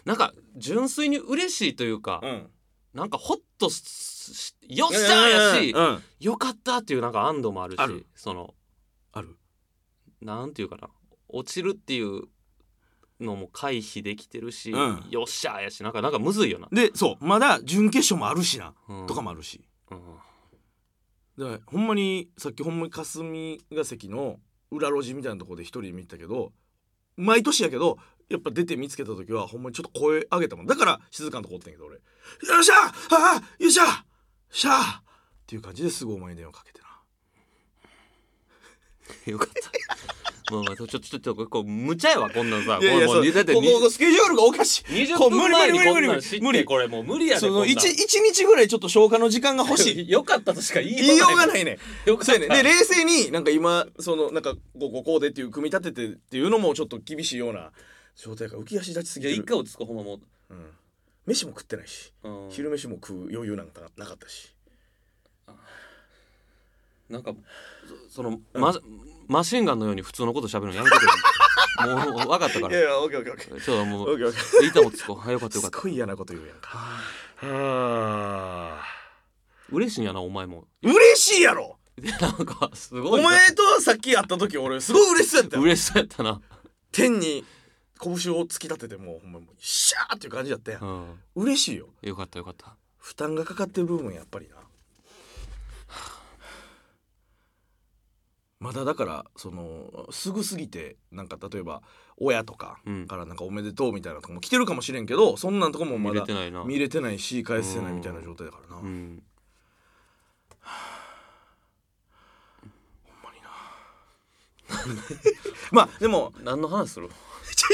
[0.05, 2.49] なんか純粋に嬉しいというか、うん
[2.97, 8.07] なんかホッとよっしゃーやし、うんよかったっていうなんか安堵もあるしある。
[8.15, 8.55] その
[9.13, 9.37] ある？
[10.21, 10.89] なんていうかな
[11.29, 12.23] 落ちるっていう
[13.19, 15.05] のも回避できてるし、うん。
[15.11, 19.05] よっしゃーやしなんかなんかむずいよな、でそうまだ準決勝もあるしな、うん。
[19.05, 19.63] とかもあるし。
[19.91, 19.99] うん
[21.37, 24.39] だからほんまにさっきほんまに霞が関の
[24.71, 26.51] 裏路地みたいなところで一人で見てたけど
[27.15, 30.65] 毎年やけどやっぱ出て見つけた時はほんまにちょっと声上げたもん。
[30.65, 32.01] だから静かなとこおってんけど俺「よ
[32.59, 32.73] っしゃ!
[32.75, 33.63] ああ!
[33.63, 34.03] よっしゃ!
[34.51, 35.03] しゃ!」っ
[35.45, 36.87] ていう感じですぐお前に電話かけてな。
[39.31, 39.71] よかった。
[40.49, 42.79] まあまあちょっとちょっとこう無茶やわこんなんさ。
[42.81, 44.83] いやいやもうだってここスケジュールがおかしい。
[44.85, 46.59] 20こう分前に無理無理無理こんなん知っ無理。
[46.59, 47.73] てこれもう無理やでそのこんな。
[47.73, 50.07] ん 1, 一日ぐらいちょっと消化の時間が欲しい。
[50.11, 51.79] よかったとしか言い言いようがないいね。
[52.05, 52.31] よかった。
[52.33, 52.63] そうやね。
[52.63, 57.71] で冷静になんか今そのなんかこうこうこうでっていう組み立ててっていうのもちょっと厳しいような
[58.17, 60.19] 状態から浮き足立ちすぎて一回落ち着こうほんまもう。
[60.49, 60.71] うん、
[61.25, 62.47] 飯も食ってないしうん。
[62.49, 64.53] 昼飯も食う余裕なんかなかったし。
[67.09, 67.31] なんか
[68.09, 68.73] そその、マ
[69.27, 71.07] マシンガンのように普通のこと喋るのやめてくれ。
[71.95, 72.69] もう分かったから。
[72.69, 73.63] いやいやオッケーオッケーオッケー。
[73.63, 74.65] ちょっともうオッケーオッケー。
[74.65, 75.77] いいと思ってこうよかったよかった。
[75.77, 76.69] すごい嫌なこと言うやんか。
[77.37, 78.83] は
[79.69, 80.67] 嬉しいんやなお前も。
[80.81, 81.77] 嬉しいやろ！
[81.97, 85.63] でなんかすごいお前とさっき会った時俺すごい嬉しそうやったよ。
[85.63, 86.41] 嬉しそうやったな。
[86.91, 87.45] 天に
[87.97, 90.81] 拳を突き立ててもうほんまもうシャーっていう感じやったやん。
[90.81, 91.19] うん。
[91.35, 91.87] 嬉しいよ。
[92.01, 92.75] よかったよかった。
[92.97, 94.55] 負担がかかってる部分やっぱりな。
[98.59, 101.83] まだだからそのすぐすぎてなんか例えば
[102.17, 103.07] 親とかうん。
[103.07, 106.63] からなんかおめでとうみたいなとこも来てるかもしれんけどそんなんとこもま見れだてないな。
[106.63, 108.89] 見れてないし返せないみたいな状態だからな、ほん。
[108.89, 109.23] うん
[113.23, 113.49] まにな。
[115.71, 117.09] まあでも何の話する？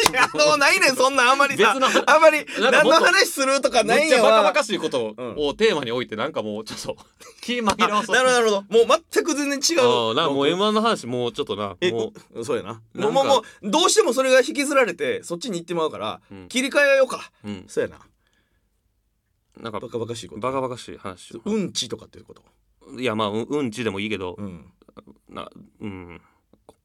[0.09, 4.29] いやもうないねんそんなんあんまりさ別のあんまりなんかもっと何の話するとかなめっんやわ。
[4.31, 5.35] バカバカしいことうん。
[5.37, 7.05] をテーマに置いてなんかもうちょっと
[7.41, 8.85] 気紛あらわそうなるほどなるほど。
[8.87, 9.81] もう全く全然違う。
[9.83, 11.75] ああなんかもう M1 の話もうちょっとな。
[11.81, 12.43] えもう。
[12.45, 12.81] そうやな。
[12.95, 16.47] もうもうもうどうしてもそれが引きずられてそっちに行ってまうから、うん。
[16.47, 17.31] 切り替えようか。
[17.43, 17.65] ううん。
[17.67, 17.99] そうやな。
[19.61, 20.41] なんかバカバカしいこと。
[20.41, 22.41] バカバカしい話うんちとかっていうこと？
[22.87, 24.65] ういやまあうんうんちでもいいけどうん。
[25.29, 26.21] なうん。
[26.65, 26.75] こ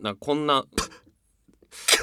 [0.00, 0.64] なこんな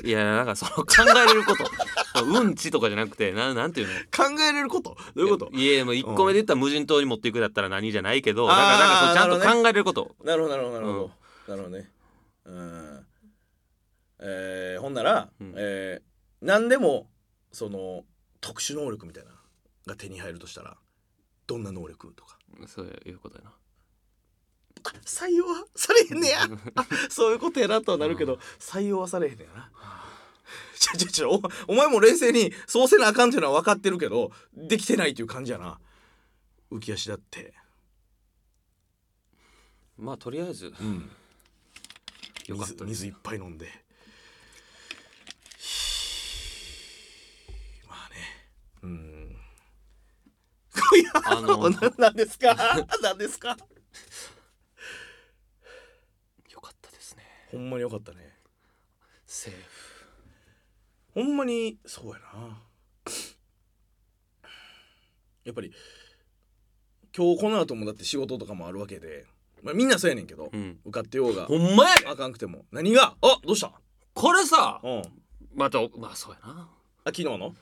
[0.03, 0.85] いやなんかその考
[1.17, 1.65] えれること。
[2.25, 3.93] うんちとかじゃなくてななんていうの？
[4.11, 4.97] 考えれること？
[5.15, 5.51] どういうこと？
[5.53, 10.15] いやもう1個目で言ったら無人島に持っていくだったら何じゃないけどあーなんかなんかそうちゃんと考えれること。
[10.23, 11.11] なるほどなるほどなるほど、
[11.47, 11.91] なるほどね。
[12.45, 13.05] うん。
[14.21, 15.53] えー、ほんなら、うん。
[15.55, 17.09] えー、何でも
[17.51, 18.03] その
[18.41, 19.35] 特殊能力みたいなの
[19.85, 20.77] が手に入るとしたら
[21.47, 22.37] どんな能力とか？
[22.67, 23.51] そういうことやな。
[23.51, 23.53] あ
[25.05, 26.47] 採用はされへんねや。
[26.75, 29.71] あそういうことやなとはなるけど、採用はされへんねやな。
[30.79, 31.31] ちょちょちょ
[31.67, 35.79] おお前も冷静にそうせなあかんっていうのは分かってるけどできてないっていう感じやな。
[36.71, 37.53] 浮き足だって。
[39.97, 40.67] まあとりあえず。
[40.79, 41.09] うん。
[42.47, 42.85] よかった。
[42.85, 43.67] 水水いっぱい飲んで。
[47.87, 48.15] まあね。
[48.83, 49.35] うん。
[50.95, 52.55] いやあのななんですか？
[53.03, 53.49] なんですか
[56.49, 58.17] よかったですねほんまによかったね。
[59.25, 60.05] セーフ。
[61.15, 62.61] ほんまにそうやな。
[65.45, 65.71] やっぱり
[67.15, 69.25] 今日この後もだって仕事とかもあるわけで、
[69.63, 70.79] まあ、みんなそうやねんけど、うん。
[70.85, 72.65] 受かってようがほんまやであかんくても。
[72.71, 73.15] 何が？
[73.21, 73.71] あどうした？
[74.13, 75.01] これさうん。
[75.55, 76.69] またまあそうやな。
[77.03, 77.55] あ昨日の？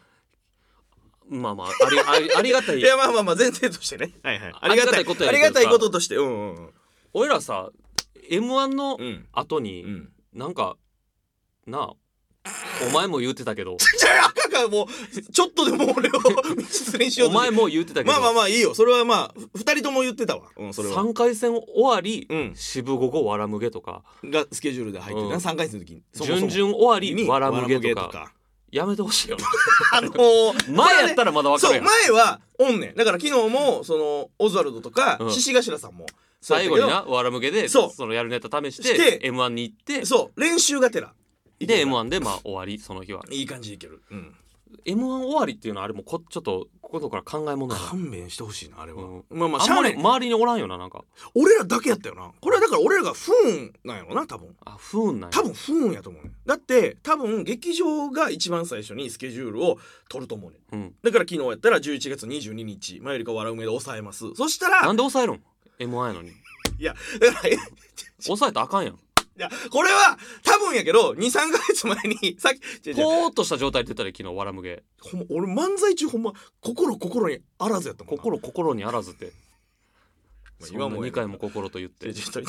[1.29, 2.79] まあまあありあり ありがたい。
[2.79, 4.13] いやまあまあまあ前提としてね。
[4.23, 4.53] はいはい。
[4.53, 5.05] ありがたい。
[5.05, 6.17] ことやありがたいこととして。
[6.17, 6.73] うんうん。
[7.13, 7.71] 俺らさ
[8.29, 9.27] m 1のうん。
[9.31, 10.09] 後に、うん。
[10.33, 10.77] なんか
[11.65, 11.93] なあ
[12.89, 13.77] お前も言うてたけど。
[13.99, 18.11] じゃあ赤かもうちょっとでも俺を道連れにしようお前も言うてたけど。
[18.11, 18.73] まあまあまあいいよ。
[18.73, 20.43] それはまあふ二人とも言ってたわ。
[20.55, 20.95] うんそれは。
[21.03, 22.53] 3回戦終わり、うん。
[22.55, 24.03] 渋午後わらむげとか。
[24.23, 25.39] がスケジュールで入ってるうなん。
[25.39, 26.03] 3回戦の時に。
[26.13, 28.33] 準々終わにりわらむげとか。
[28.71, 29.37] やめてほしいよ。
[29.93, 31.85] あのー前やったらまだ分かそうるやん。
[31.85, 32.95] 前はおんねん。
[32.95, 35.31] だから昨日もそのオズワルドとかうん。
[35.31, 36.05] 獅子頭さんも
[36.41, 38.07] 最後になわらむげでそう。
[38.07, 41.13] のやるネタ試ししてて m 1に行ってそう練習がてら。
[41.59, 43.23] で m 1でまあ終わりその日は。
[43.31, 44.35] いい感じでいける、うん、
[44.85, 47.75] m 1終わりっていうのはあれもこちょっとここから考えもな。
[47.75, 49.23] 勘弁してほしいなあれは、うん。
[49.29, 49.93] まあまああんましゃあない。
[49.93, 51.03] り周りにおらんよななんか。
[51.35, 52.31] 俺らだけやったよな。
[52.39, 54.55] これはだから俺らが不運なんやろな多分。
[54.63, 55.37] あ不運なんや。
[55.37, 56.33] 多分不運やと思うねん。
[56.45, 60.81] だって多分劇場が一番最初にスケジュールを取ると思うねん。
[60.83, 60.95] うん。
[61.03, 64.33] だから昨日やったら11月22日前よりか笑う目で抑えます。
[64.35, 65.41] そしたらなんで抑えるん？
[65.79, 66.31] M 1やのに。
[66.79, 67.57] いやだから い
[68.21, 68.99] 抑えたらあかんやん。
[69.37, 73.03] やこれは多分やけど23か月前に さっき違う違う。
[73.03, 74.83] ポーっとした状態で出たら昨日わらむげ。
[75.01, 78.17] ほんま俺漫才中ほんま心心にあらずやったもんな。
[78.17, 79.25] 心心にあらずって。
[79.25, 79.46] まあ
[80.71, 82.07] 今も2回も心と言って。
[82.07, 82.45] 違う違う2回も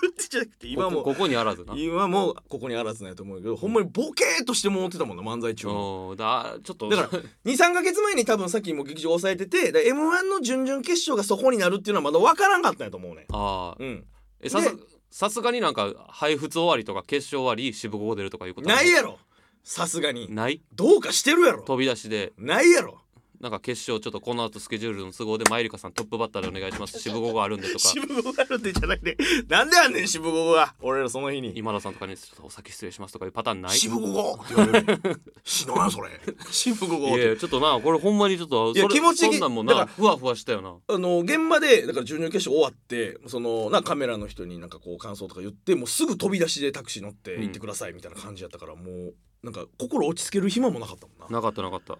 [0.00, 1.74] 言ってじゃなくて今もここにあらずな。
[1.76, 6.10] 今もここにあらずなんやと思うけどほんまにボケーっとしてもってたもんな漫才中も。
[6.12, 6.88] うんだちょっと。
[6.88, 13.26] だから23か月前に多分さっきも劇場抑えてて m 1の準々決勝がそこになるっていうのはまだ分からんかったんやと思うね。
[13.32, 14.04] ああうん。
[14.40, 14.76] えさす
[15.10, 19.18] さすがになんか配布終わりとか決勝終わり渋午後出るとかいうことないやろ。
[19.64, 20.34] さすがに。
[20.34, 20.62] ない？
[20.74, 21.62] どうかしてるやろ。
[21.62, 22.32] 飛び出しで。
[22.38, 23.01] ないやろ
[23.42, 26.96] なんか決勝ちょっとこの後スケジュールの都合でマイリカさんトップバッターでお願いします。
[27.02, 27.80] 渋午後あるんでとか。
[27.80, 29.16] 渋谷があるってじゃないで
[29.48, 31.52] なんであんねん渋谷が俺らその日に？
[31.56, 33.76] 今田さんとかにちょっとお酒失礼しますとかいうパターンない？
[33.76, 35.22] 渋谷って言われる。
[35.42, 36.10] しなそれ
[36.52, 40.76] 渋谷いやいやちょっとなこれほんまにちょっといや気持ちいいそんなんもなふわふわしたよな。
[40.86, 51.26] あの現場でだから準々決勝終わってそのなカメラの人になんかこう感想とか言ってもうすぐ飛び出しでタクシー乗って行ってくださいみたいな感じやったから、もうなんか心落ち着ける暇もなかったもんな。
[51.40, 51.98] なかったなかった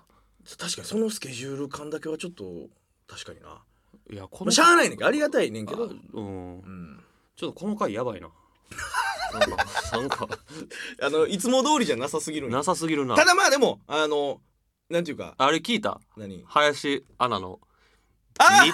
[0.59, 2.44] 確かにそのスケジュール感だけはちょっと
[3.07, 3.62] 確かにな、
[4.11, 5.85] いやこまあ、しゃあないねんけどありがたいねんけど。
[5.85, 6.59] あうん。
[6.59, 7.05] うん。
[7.37, 8.28] ちょっとこの回やばいな。
[9.33, 10.28] なんかなんか。
[11.00, 13.16] あのいつも通りじゃなさすぎるなさすぎるな。
[13.16, 14.40] ただまあでもあの
[14.90, 15.35] なんていうか。
[15.38, 16.00] あれ聞いた？
[16.16, 16.44] 何？
[16.46, 17.61] 林アナの。
[18.38, 18.64] あ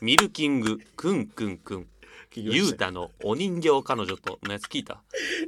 [0.00, 0.78] ミミルキング。
[0.96, 1.88] くんくんくん
[2.34, 2.86] ゆうた。
[2.86, 5.02] たのお人形彼女とのやつ聞いた？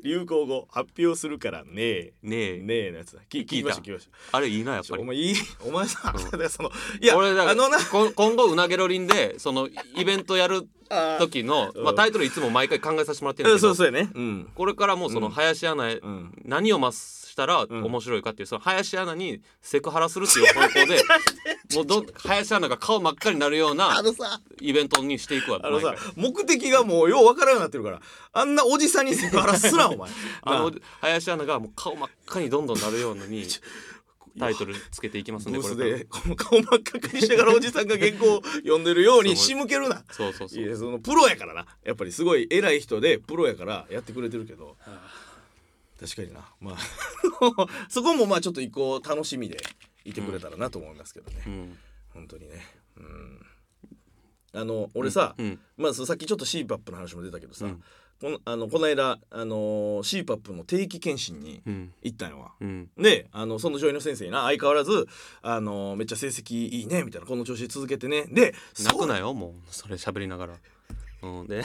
[0.04, 2.12] 流行語発表するからね。
[2.22, 2.62] ねえ。
[2.62, 3.22] ねえのやつだ。
[3.30, 3.64] 聞聞いた。
[3.64, 4.36] 聞きました聞きました。
[4.36, 5.02] あれいいなやっぱり。
[5.02, 5.34] お前いい
[5.66, 10.68] お前さ、うんそのいや俺だからあのなこ今後うなげろりんでそのイベントやる
[11.18, 11.84] 時の、うん。
[11.84, 14.10] まあ、タイトルいつも毎回考えさせてもらってるんうんだけどそうそうやね。
[14.14, 14.50] うん。
[14.54, 15.32] これからもうそのうん。
[15.32, 16.32] 林アナへうん。
[16.44, 17.68] 何を増したらん。
[17.70, 21.02] 面白いかっていうその林アナにセクハラするっていう方向で
[21.74, 28.00] もうどん林アナが顔真っ赤になるようなのさイベントにしていくわあのさ目的がもうようわからんようになってるから
[28.32, 30.10] あんなおじさんにセクハラすなお前。
[30.42, 33.46] あのな林アナがもう顔真っ赤にどんどんなるように
[34.38, 40.04] タイトルつけていきますんでこれでこの顔真っ赤くにしながらおじさんが原稿を読んでるように仕向けるな。
[40.10, 40.62] そうそうそう。
[40.62, 41.66] いやそのプロやからな。
[41.84, 44.76] やっぱりすごい偉い人でプロやからやってくれてるけど。
[46.00, 46.40] 確かにな。
[46.60, 46.76] まあ
[47.90, 49.58] そこもまあちょっと一個楽しみで
[50.04, 51.78] いてくれたらなと思いますけどね、うん。
[52.14, 52.60] 本当にね。
[52.96, 53.46] うん。
[54.52, 55.58] あの俺さ、うん。
[55.76, 57.82] まあさっきちょっと CPAP の話も出たけどさ、うん。
[58.20, 61.92] このあのこの間、あのー、CPAP の定期検診にうん。
[62.02, 62.52] 行ったんやわ。
[62.60, 62.90] うん。
[62.98, 65.06] であのその女医の先生にな相変わらず、
[65.42, 68.24] あのーめっちゃ成績いいねみたいなこの調子で続けてね。
[68.26, 70.54] で泣くなよもうそれ喋りながら。
[71.22, 71.46] うん。
[71.46, 71.62] で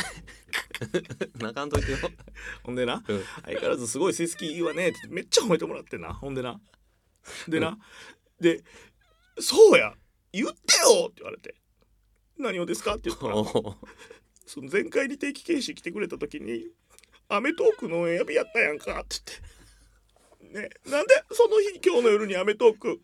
[1.40, 1.98] 泣かんといてよ。
[2.64, 3.24] ほんでなうん。
[3.46, 6.14] 相変わらずすごい成績いいわねってめっちゃ褒めてもらってんな。
[6.14, 6.60] ほんでな。
[7.48, 7.78] でな、
[8.40, 8.64] で
[9.40, 9.96] 「そうや
[10.32, 11.56] 言ってよ!」って言われて
[12.38, 13.34] 「何をですか?」って言ったら
[14.46, 16.68] その前回に定期検診来てくれた時に
[17.30, 19.18] 『アメトーク』のオンエア日やったやんかって
[20.42, 23.02] 言って「ねなんでその日今日の夜に『アメトーク』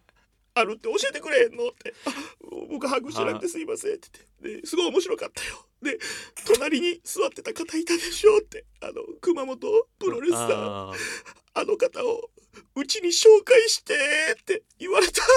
[0.53, 2.11] あるって教えてくれへんの?」ってあ
[2.69, 4.09] 「僕把握してなくてすいません」って
[4.43, 5.97] 言ってですごい面白かったよで
[6.45, 10.97] 隣に座ってた方いたでしょってあの熊本プロレスラーあー
[11.53, 12.29] あの方を
[12.75, 13.93] うちに紹介して
[14.39, 15.21] って言われた。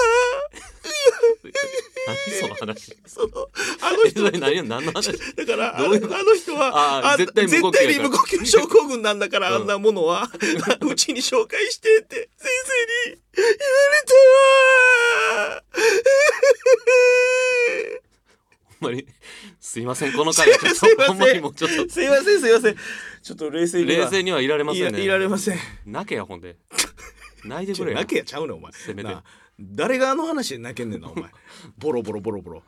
[2.07, 2.97] 何その話。
[3.05, 3.49] その
[3.81, 5.11] あのえ人何何の話？
[5.35, 5.97] だからあの
[6.35, 9.61] 人はあ絶対無呼吸症候群なんだから、うん。
[9.61, 10.29] あんなものは
[10.81, 12.49] うちに紹介してって先
[13.05, 13.57] 生に言われ
[14.07, 14.13] た。
[15.53, 15.63] わ
[18.79, 19.07] ほんまに
[19.59, 20.57] すいませんこの回は。
[20.59, 21.89] ちょっとほんまにもうちょっと。
[21.89, 22.77] すいませんすいません
[23.25, 25.01] ちょっと冷静には冷静にはいられませんね。
[25.01, 25.57] いられません。
[25.87, 26.57] 泣けやほんで。
[27.43, 28.71] 泣いてくれ泣けやちゃうねんお前。
[28.71, 29.17] せめて。
[29.59, 31.31] 誰があの話で泣けんねんなお前。
[31.79, 32.63] ボロボロボロボロ。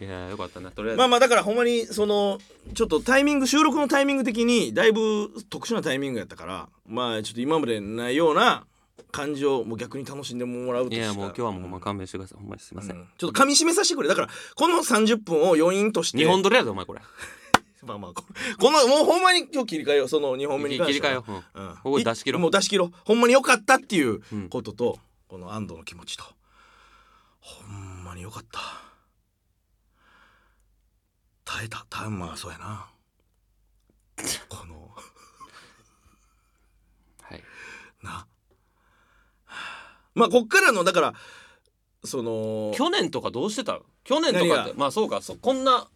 [0.00, 0.70] いやよかったな。
[0.70, 2.38] とりあえず、まあまあだからほんまにその
[2.72, 8.64] ちょっとタイミング収録のタイミング的にだいぶ特殊なタイミングやったからまあちょっと今までないような
[9.12, 12.38] 感じをもう逆に楽しんでもらうといやもう今日はもうほんま勘弁してください。
[12.38, 13.08] ほんまにすいません、うん。
[13.18, 14.08] ちょっと噛み締めさせてくれ。
[14.08, 16.18] だからこの30分を余韻として。
[16.18, 17.02] 日本撮りやぞお前これ
[17.88, 18.22] まあまあこ
[18.58, 20.08] このもうほんまに今日切り替えよう。
[20.08, 21.34] その2本目に切り替えよう、う。
[21.34, 21.36] ん。
[21.36, 21.76] うん。
[21.76, 22.42] ここで出し切ろう。
[22.42, 22.92] もう出し切ろう。
[23.06, 24.48] ほんまに良かったっていううん。
[24.50, 26.24] ことと、この安堵の気持ちと。
[27.40, 28.60] ほんまに良かった。
[31.46, 31.86] 耐えた。
[31.88, 32.90] 耐えまあそうやな。
[34.50, 34.90] この。
[37.22, 37.42] はい。
[38.02, 38.26] な。
[40.14, 41.14] まあこっからのだから
[42.04, 42.72] その。
[42.74, 43.80] 去年とかどうしてた？
[44.04, 45.86] 去年とかってまあそうかそこんな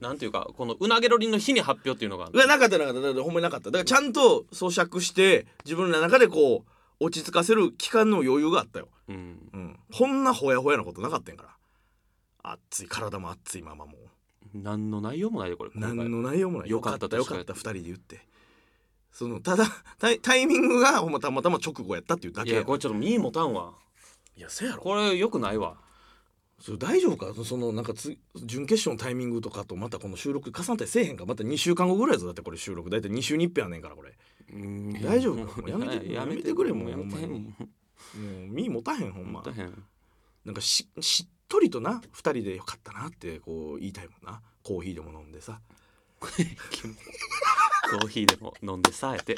[0.00, 3.00] なんていうかこのうなげろりの日に発表っていうのがあるうわなかったなかった。
[3.00, 8.88] だからほんまになかっただからちゃんと咀嚼して自分の中でこう落ち着かせる期間の余裕があったよ。
[9.08, 9.16] うん。
[9.52, 9.78] うん。
[9.92, 11.56] こんなほやほやなことなかったんやか
[12.42, 12.52] ら。
[12.52, 13.96] 熱い体も熱いままもう。
[14.54, 15.70] 何の内容もないでこれ。
[15.74, 16.70] 今回何の内容もない。
[16.70, 18.26] よよかかっったよかった2人で言って。
[19.12, 19.64] そのただ
[19.98, 23.72] タイタイミングがほんまたまたま直後やったっていうだけやいやこれちょっと身持たんわ。
[24.36, 24.82] いやせやろ。
[24.82, 25.76] これよくないわ
[26.60, 27.44] それ大丈夫か？
[27.44, 31.26] そのなんかつ準決勝のタイミングとかとまたこの収録重なったりせえへんか？
[31.26, 32.26] また2週間後ぐらいやぞ。
[32.26, 32.88] だってこれ収録。
[32.90, 34.14] 大体2週に1遍やねんからこれ。
[34.52, 35.46] うん大丈夫？
[35.46, 37.40] かもうやめてややめてくれもうやめてもう。
[38.48, 39.44] 身持たへんほんま。
[40.44, 44.40] なんかししっとりとな2人でよかったなってこう言いたいもんな。
[44.62, 45.60] コーヒーでも飲んでさ
[47.90, 49.36] コーヒーでも飲んでさえて。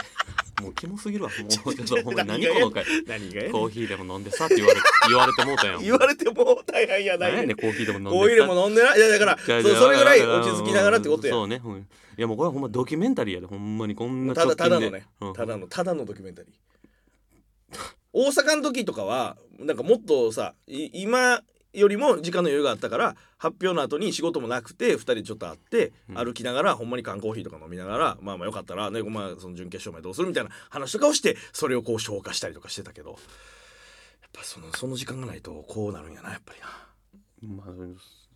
[0.61, 1.31] もうキモすぎるわ。
[1.31, 2.85] もうちょっとほんまに何この回？
[3.07, 3.43] 何がや？
[3.45, 5.83] ねんコーヒーでも飲んでさって言われ言われてもうたやん。
[5.83, 8.99] 言われても大変やない何やねんコーヒーでも飲んーヒーでも飲んでない。
[8.99, 13.47] いやだからそれぐらい落ち着きながらってことやそうね、うんいやもうこれはほんまドキュメンタリーやで。
[13.47, 15.33] ほんまにこんなただただのでね、うん。
[15.35, 16.53] ただのただのドキュメンタリー。
[18.13, 21.43] 大阪の時とかはなんかもっとさい今
[21.79, 26.15] よりも時間の余裕があったから発表の後に仕事もなくて2人ちょっと会って、うん。
[26.17, 33.19] 歩きながらほんまに缶コーヒーとか飲みながらまあまあよかったらね、まあ、その準決勝までどうするみたいな話とかをしてそれをこう消化したりとかしてたけどやっ
[34.33, 36.67] ぱそのその時間がないとこうなるんやなやっぱりな。
[37.57, 37.67] まあ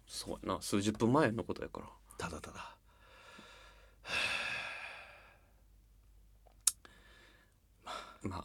[0.07, 0.63] そうやな。
[0.63, 1.87] 数十分前のことやから。
[2.19, 2.77] ただただ。
[8.23, 8.45] まあ。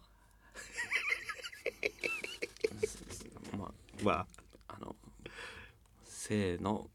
[3.57, 3.71] まあ
[4.03, 4.36] まあ
[6.27, 6.89] せーの、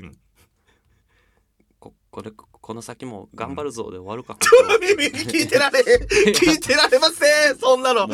[0.00, 0.18] うん。
[1.78, 4.36] ここれこの先も頑張るぞで終わるか、
[4.80, 5.80] 耳に聞いてられ
[6.32, 7.56] 聞いてられません。
[7.56, 8.08] そんなの。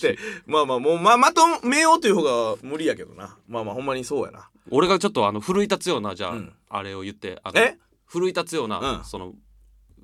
[0.00, 3.36] てまあまあもうままとめようという方が無理やけどな。
[3.48, 4.50] まあまあほんまにそうやな。
[4.70, 6.54] 俺がちょっとあの奮い立つようなじゃあ、うん。
[6.68, 7.40] あれを言って。
[7.42, 7.78] あのえ？
[8.04, 9.04] 奮い立つような、うん。
[9.04, 9.34] その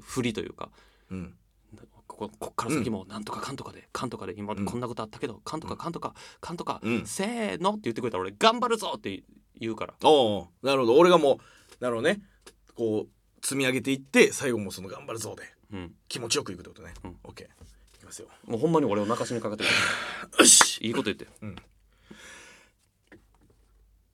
[0.01, 0.71] 振りというか。
[1.11, 1.35] うん。
[2.09, 7.07] こここっから先もなんとかかんとかで、かんとかで今こんなことあったけど、かんとかかんとかかんとか、うん。
[7.07, 9.23] せーのって言ってくれたら俺頑張るぞって
[9.59, 9.95] 言うから。
[10.03, 10.97] おおなるほど。
[10.97, 11.41] 俺がも
[11.81, 12.21] うなるほどね。
[12.75, 15.43] こう積み上げていって最後もその頑張るぞで
[15.73, 15.95] うん。
[16.09, 17.17] 気持ちよくいくってことね、うん。
[17.25, 17.47] オッケー
[17.97, 18.29] いきますよ。
[18.47, 19.71] もうほんまに俺を泣かしにかかってる。
[20.39, 20.85] よし。
[20.85, 21.27] いいこと言って。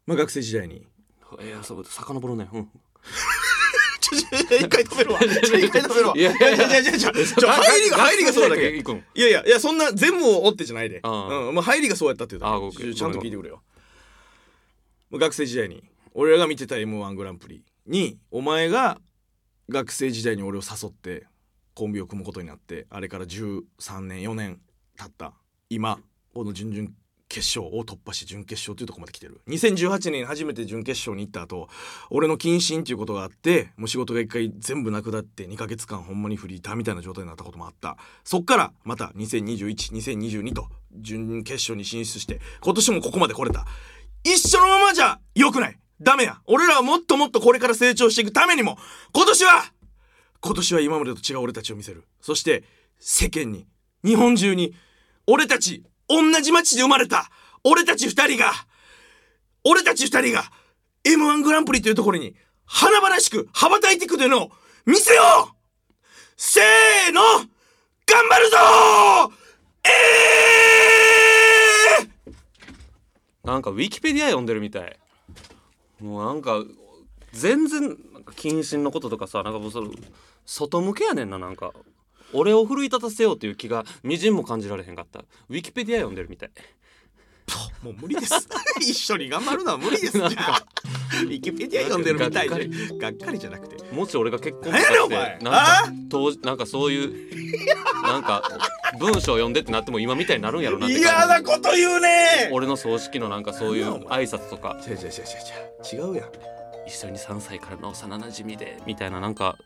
[0.06, 0.76] まあ学生時代に。
[0.76, 2.48] いやそう遡るね。
[2.52, 2.68] うん。
[4.00, 5.20] ちょちょちょ一回止めるわ。
[5.24, 6.14] 一回止めるわ。
[6.16, 6.68] いやいやいや。
[6.68, 8.70] いやいや 入りが入りがそうだけ。
[8.70, 11.00] いやいやいやそんな全部を追ってじゃないで。
[11.02, 11.48] ああ。
[11.48, 11.54] うん。
[11.54, 12.94] まあ入りがそうやったっていうだけ。
[12.94, 13.56] ちゃんと聞いてくれよ。
[13.56, 13.71] まあ
[15.18, 15.82] 学生時代に
[16.14, 18.98] 俺らが見てた m 1グランプリにお前が
[19.68, 21.26] 学生時代に俺を誘って
[21.74, 23.62] コンビを組むことになってあれから13
[24.00, 24.60] 年4年
[24.96, 25.32] 経った
[25.70, 25.98] 今
[26.34, 26.88] この準々
[27.28, 29.40] 決勝を突破し準決勝というところまで来てる。
[29.48, 31.68] 2018年初めて準決勝に行った後
[32.10, 37.96] 俺の謹慎っていうことがあってもう仕事が一回全部なくなって2ヶ月間ほんまにフリーターみたいな状態になったこともあった。
[38.22, 43.66] そっからまた20212022と準決勝に進出して今年もここまで来れた。
[44.24, 45.78] 一緒のままじゃ良くない。
[46.00, 46.40] ダメや。
[46.46, 48.76] 俺らはもっともっとこれから成長していくためにも。
[49.14, 49.64] 今年は
[50.40, 52.04] 今年は今までと違う俺たちを見せる。
[52.20, 52.64] そして
[52.98, 53.66] 世間に
[54.04, 54.74] 日本中に
[55.26, 57.30] 俺たち同じ町で生まれた
[57.64, 58.52] 俺たち二人が
[59.64, 60.44] 俺たち二人が
[61.04, 64.50] m 1グランプリというところに華々しく羽ばたいていくというのを
[64.86, 65.54] 見せよう。
[66.36, 67.48] せーの頑
[68.28, 68.56] 張るぞ
[69.84, 70.91] えー!
[73.44, 74.98] なんかウィキペディア読んでるみたい。
[76.00, 76.62] もうなんか
[77.32, 79.90] 全然なんか謹慎のこととかさなんかもうその
[80.46, 81.72] 外向けやねんななんか。
[82.34, 85.20] 俺を奮い立たせようという気がみじんも感じられへんかった。
[85.20, 86.50] ウィキペディア読んでるみたい。
[87.82, 88.48] もう無理です。
[88.80, 90.12] 一緒に頑張るのは無理です。
[90.12, 90.62] じゃあ
[91.24, 92.64] ウィキペディア読んでるみたいがっか。
[92.64, 93.82] でがっかりじゃなくて。
[93.92, 95.38] もし俺が結婚とか何やねんおして前。
[95.38, 95.92] なんか
[96.42, 97.12] なんかそういう
[98.02, 98.42] なんか
[98.98, 102.46] 文章読んでってなっても今みたいになるんやろなって嫌感なこと言うね。
[102.48, 104.76] じ俺の葬式のなんかそういう挨拶とか。
[104.86, 106.10] 違う違う違う違う。
[106.10, 106.52] 違うやん。
[106.86, 109.56] 一緒に3歳からの幼馴染でみたいななんか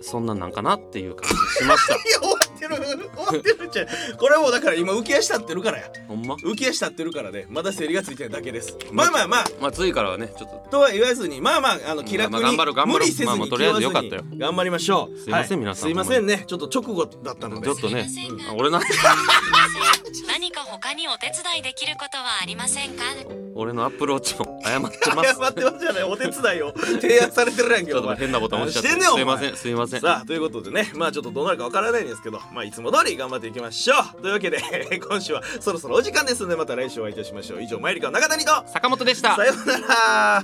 [0.00, 3.84] そんなんなんかなっていう感じしましたってる終わってるじゃ。
[3.84, 5.90] んこれはもうだから今浮き足立ってるからや。
[6.08, 6.34] ほんま？
[6.36, 8.76] 浮き足立ってるからでまだ整理がついてないだけです。
[8.90, 9.72] まあまあまあまあ。
[9.72, 18.06] 次からはねちょっととは言わずにまあまああの気楽に、まあ頑張る頑張る無理せずにまあまあとりあえずよかったよ頑張りましょうすいませんは皆さんすいませんねちょっと直後だったのでちょっとね、
[18.50, 18.80] うん俺の
[20.28, 23.04] 何か他にお手伝いできることはありませんか
[23.56, 25.34] 俺のアップローチも謝ってます。
[25.34, 26.02] 謝ってますじゃない。
[26.02, 26.74] お手伝いを。
[26.76, 29.00] 提案されてるやんけちょっと変なボタン押しちゃって。
[29.00, 30.00] すいませんすいません。
[30.00, 34.22] さあということでねまあちょっとどうなるかわからないんですけどまあいつも通り頑張っていきましょう。
[34.22, 34.60] というわけで
[34.98, 37.62] 今週はそろそろお時間ですのでまた来週お会いいたしましょう。
[37.62, 38.50] 以上マイリカの中谷と。
[38.66, 39.36] 坂本でした。
[39.36, 40.42] さようなら